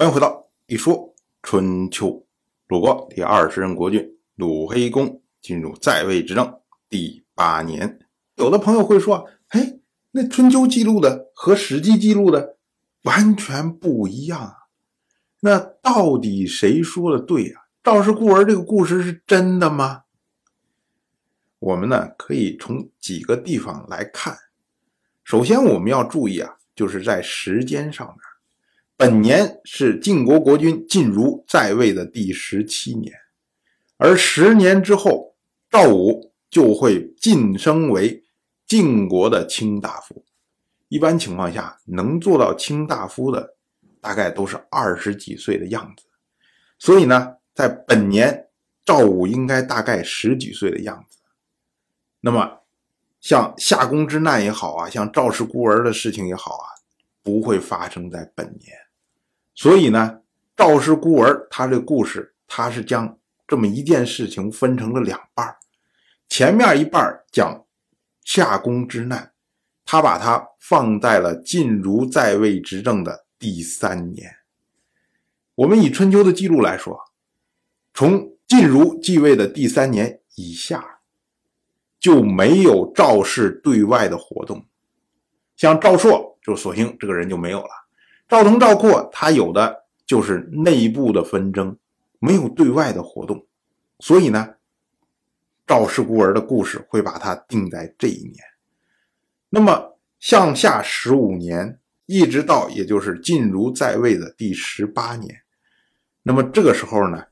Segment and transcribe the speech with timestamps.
[0.00, 2.26] 欢迎回到一说春秋。
[2.68, 7.98] 鲁国第二十任国君鲁黑公进入在位执政第八年。
[8.36, 9.78] 有的朋友会说：“哎，
[10.12, 12.56] 那春秋记录的和史记记录的
[13.02, 14.54] 完全不一样啊！
[15.40, 17.64] 那到底谁说的对呀？
[17.84, 20.04] 赵氏孤儿这个故事是真的吗？”
[21.60, 24.34] 我们呢可以从几个地方来看。
[25.24, 28.16] 首先，我们要注意啊，就是在时间上面，
[29.00, 33.10] 本年是晋国国君晋如在位的第十七年，
[33.96, 35.34] 而十年之后，
[35.70, 38.22] 赵武就会晋升为
[38.66, 40.22] 晋国的卿大夫。
[40.88, 43.56] 一般情况下，能做到卿大夫的，
[44.02, 46.04] 大概都是二十几岁的样子。
[46.78, 48.48] 所以呢，在本年，
[48.84, 51.20] 赵武应该大概十几岁的样子。
[52.20, 52.58] 那么，
[53.18, 56.68] 像夏宫之难也好啊，像赵氏孤儿的事情也好啊，
[57.22, 58.76] 不会发生在本年。
[59.54, 60.20] 所以呢，
[60.56, 65.56] 赵氏孤儿他这故事，他是将这么一件事情分成了两半
[66.28, 67.64] 前面一半讲
[68.24, 69.32] 夏宫之难，
[69.84, 74.36] 他把它放在了晋如在位执政的第三年。
[75.54, 76.98] 我们以春秋的记录来说，
[77.94, 80.98] 从晋如继位的第三年以下。
[82.00, 84.64] 就没有赵氏对外的活动，
[85.54, 87.68] 像赵朔就索性这个人就没有了。
[88.30, 91.76] 赵同、赵括他有的就是内部的纷争，
[92.20, 93.44] 没有对外的活动。
[93.98, 94.54] 所以呢，
[95.66, 98.36] 赵氏孤儿的故事会把它定在这一年。
[99.48, 105.42] 那么向下十五年，一直到也就是晋如在位的第十八年，
[106.22, 107.24] 那么这个时候呢，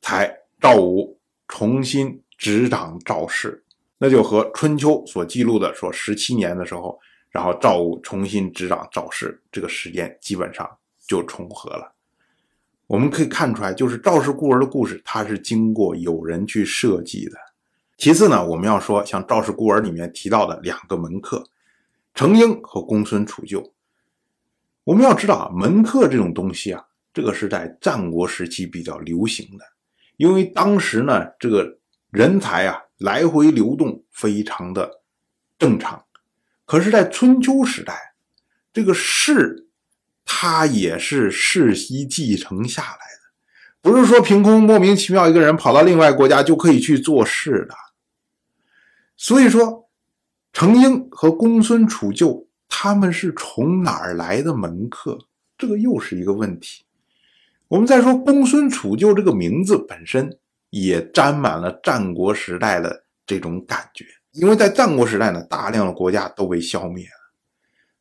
[0.00, 3.62] 才赵武重新执掌赵氏。
[3.98, 6.98] 那就和春秋所记录的说十七年的时候，
[7.30, 10.68] 然后赵武重新执掌赵氏，这个时间基本上
[11.06, 11.94] 就重合了。
[12.86, 17.38] 我们可以看出来，就是赵氏孤儿的故事，它是经过有人去设计的。
[17.96, 21.44] 其次呢，我们要说像赵氏孤儿里面提到的两个门客，
[22.14, 23.70] 程婴和公孙杵臼。
[24.84, 26.84] 我们要知道啊，门客这种东西啊，
[27.14, 29.64] 这个是在战国时期比较流行的，
[30.16, 31.78] 因为当时呢，这个
[32.10, 32.82] 人才啊。
[33.00, 35.00] 来回流动非常的
[35.58, 36.04] 正常，
[36.70, 38.14] 可是，在春秋时代，
[38.72, 39.66] 这个士
[40.24, 43.00] 他也是世袭继承下来的，
[43.82, 47.74] 不是说凭空莫名其妙一个人跑到另外国家就可以去做事的。
[49.16, 49.90] 所以说，
[50.52, 55.18] 程婴和公孙杵臼他们是从哪儿来的门客？
[55.58, 56.84] 这个又是一个问题。
[57.66, 60.38] 我们再说公孙杵臼这个名字本身。
[60.70, 67.32] 也沾满了战国时代的这种感觉，因为在战国时代呢，大量的国家都被消灭了，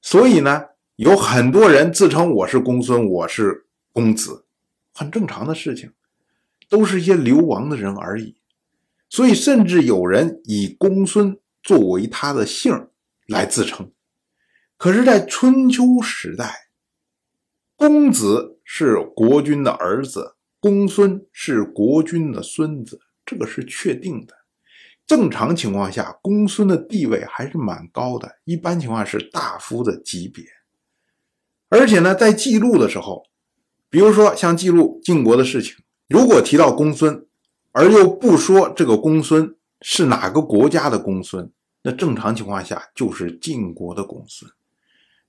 [0.01, 0.63] 所以呢，
[0.95, 4.45] 有很多人自称我是公孙，我是公子，
[4.93, 5.91] 很正常的事情，
[6.69, 8.35] 都是一些流亡的人而已。
[9.09, 12.89] 所以，甚至有人以公孙作为他的姓
[13.25, 13.91] 来自称。
[14.77, 16.69] 可是，在春秋时代，
[17.75, 20.35] 公子是国君的儿子。
[20.61, 24.35] 公孙是国君的孙子，这个是确定的。
[25.09, 30.45] 正常情况下，公孙的地位还是蛮高的，一般情况是大夫的级别。
[31.67, 33.23] 而且呢，在记录的时候，
[33.89, 35.77] 比如说像记录晋国的事情，
[36.07, 37.25] 如果提到公孙，
[37.71, 44.51] 而又不说这个公孙是哪个国家的公孙，那正常情况下就是晋国的公孙。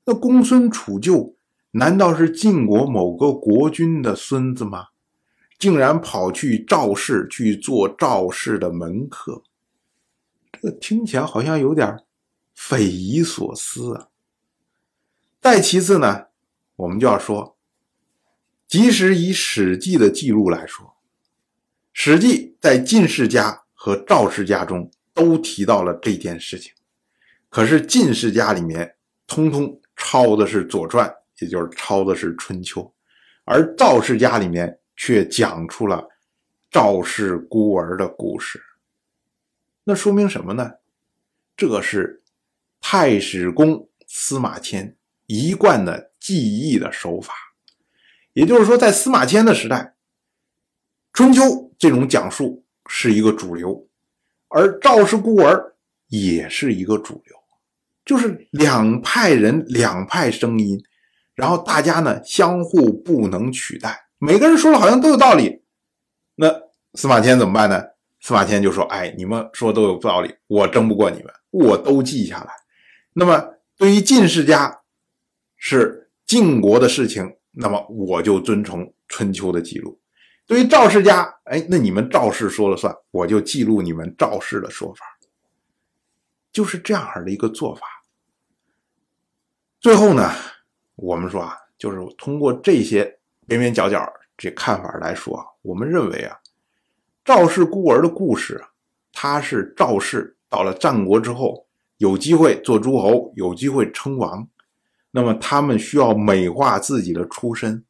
[0.04, 1.36] 那公孙杵臼
[1.70, 4.88] 难道是晋国某个国君的孙子吗？
[5.58, 9.42] 竟然跑去赵氏去做赵氏的门客，
[10.60, 12.04] 这听起来好像有点
[12.54, 14.08] 匪夷所思啊。
[15.40, 16.26] 再其次呢，
[16.76, 17.56] 我们就要说，
[18.68, 20.86] 即使以《史记》的记录来说，
[21.92, 26.72] 《史记》在晋世家和赵世家中都提到了这件事情，
[27.48, 32.82] 可是晋世家里面通通抄的是《左传》，也就是抄的是《春秋》，
[33.44, 34.76] 而赵世家里面。
[35.02, 36.06] 却讲出了
[36.70, 38.62] 赵氏孤儿的故事，
[39.90, 40.74] 那说明什么呢？
[41.56, 42.22] 这是
[42.80, 44.96] 太史公司马迁
[45.26, 47.34] 一贯的记忆的手法。
[48.32, 49.96] 也就是说，在司马迁的时代，
[51.12, 53.88] 春秋这种讲述是一个主流，
[54.46, 55.74] 而赵氏孤儿
[56.06, 57.36] 也是一个主流，
[58.04, 60.80] 就是两派人、两派声音，
[61.34, 64.06] 然后大家呢相互不能取代。
[64.18, 65.64] 每个人说的好像都有道理，
[66.36, 66.48] 那
[66.94, 67.82] 司马迁怎么办呢？
[68.20, 72.52] 司马迁就说：“哎，你们说都有道理，我争不过你们，我都记下来。
[73.14, 74.82] 那么对于晋世家，
[75.56, 79.98] 是晋国的事情，那么我就遵从春秋的记录。
[80.46, 85.06] 对于赵氏家，哎，那你们赵氏说了算，我就记录你们赵氏的说法，
[86.52, 87.82] 就是这样的一个做法。
[89.80, 90.30] 最后呢，
[90.96, 94.06] 我们说啊，就是通过这些边边角角
[94.36, 96.36] 这看法来说啊，我们认为啊，
[97.30, 98.70] 赵氏孤儿的故事啊，
[99.12, 101.68] 他是赵氏到了战国之后
[101.98, 104.48] 有机会做诸侯，有机会称王，
[105.12, 107.84] 那么他们需要美化自己的出身，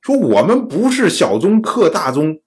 [0.00, 2.40] 说我们不是小宗克大宗，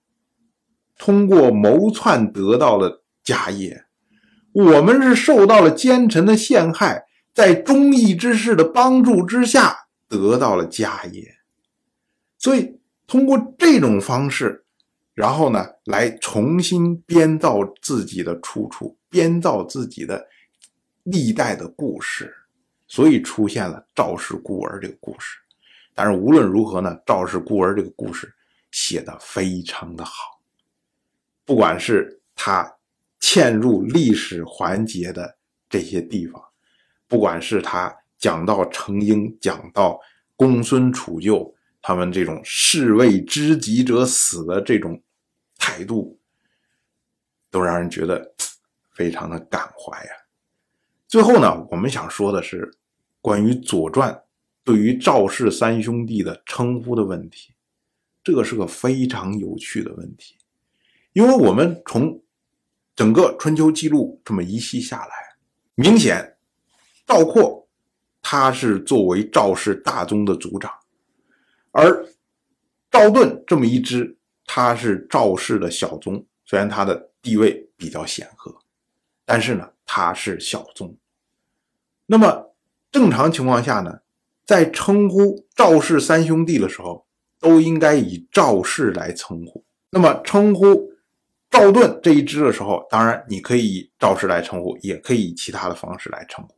[0.97, 3.83] 通过谋篡得到了家业，
[4.53, 7.07] 我们是受到了奸臣的陷害。
[7.33, 11.35] 在忠义之士的帮助之下得到了家业，
[12.39, 14.63] 所以通过这种方式，
[15.17, 20.23] 然后呢，来重新编造自己的出处，编造自己的
[21.05, 22.31] 历代的故事，
[22.87, 25.39] 所以出现了赵氏孤儿这个故事。
[25.95, 28.31] 但是无论如何呢，赵氏孤儿这个故事
[28.69, 30.39] 写的非常的好，
[31.45, 32.71] 不管是他
[33.19, 35.35] 嵌入历史环节的
[35.67, 36.39] 这些地方。
[37.07, 39.99] 不管是他讲到程婴，讲到
[40.35, 45.01] 公孙杵臼，他们这种士为知己者死的这种
[45.57, 46.19] 态度，
[47.49, 48.33] 都让人觉得
[48.93, 50.11] 非常的感怀呀。
[51.07, 52.71] 最后呢，我们想说的是
[53.21, 54.13] 关于《左传》
[54.63, 57.53] 对于赵氏三兄弟的称呼的问题，
[58.23, 60.35] 这个是个非常有趣的问题，
[61.13, 62.21] 因为我们从
[62.95, 65.13] 整个春秋记录这么一系下来，
[65.75, 66.37] 明显。
[67.05, 67.69] 赵括，
[68.21, 70.69] 他是作为赵氏大宗的族长，
[71.71, 72.05] 而
[72.91, 74.16] 赵盾这么一支，
[74.47, 76.25] 他是赵氏的小宗。
[76.43, 78.55] 虽然他的地位比较显赫，
[79.25, 80.97] 但是呢，他是小宗。
[82.05, 82.55] 那么
[82.89, 83.99] 正常情况下呢，
[84.45, 87.05] 在称呼赵氏三兄弟的时候，
[87.37, 89.65] 都应该以赵氏来称呼。
[89.89, 90.89] 那么称呼
[91.51, 96.55] 赵盾这一支的时候，当然你可以以赵氏来称呼，也可以以其他的方式来称呼。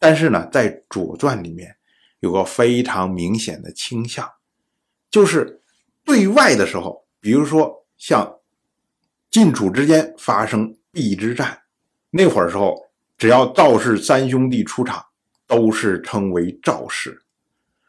[0.00, 1.76] 但是呢，在《左传》里面
[2.18, 4.28] 有个非常明显的倾向，
[5.08, 5.60] 就是
[6.04, 8.36] 对外的时候，比如说像
[9.30, 11.58] 晋楚之间发生邲之战
[12.10, 12.76] 那会儿时候，
[13.16, 15.02] 只要赵氏三兄弟出场，
[15.46, 17.12] 都是称为赵氏；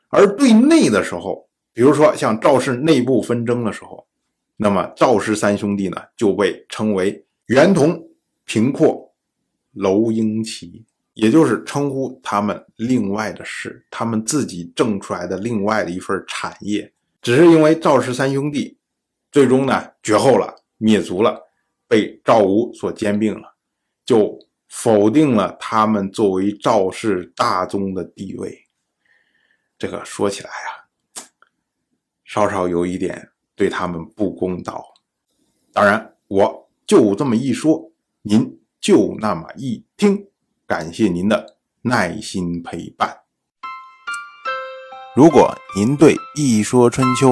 [0.07, 4.07] 而对内的时候，比如说像赵氏内部纷争的时候，
[4.55, 8.01] 那么赵氏三兄弟呢就被称为袁同、
[8.45, 9.13] 平阔、
[9.73, 10.85] 娄婴齐。
[11.13, 16.89] 也就是称呼他们另外的氏，他们自己挣出来的另外的一份产业，
[17.21, 18.77] 只是因为赵氏三兄弟
[19.35, 21.37] 最终呢绝后了，灭族了，
[21.89, 23.53] 被赵吴所兼并了，
[24.05, 24.39] 就
[24.69, 28.65] 否定了他们作为赵氏大宗的地位。
[29.77, 30.87] 这个说起来啊，
[32.23, 34.81] 稍稍有一点对他们不公道。
[35.73, 37.91] 当然，我就这么一说，
[38.21, 40.29] 您就那么一听。
[40.65, 43.13] 感谢您的耐心陪伴。
[45.13, 47.31] 如果您对《一说春秋》